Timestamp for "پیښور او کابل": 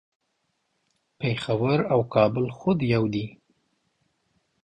1.19-2.45